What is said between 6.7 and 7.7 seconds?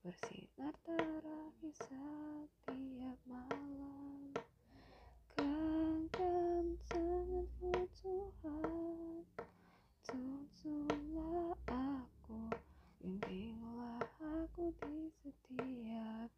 sangat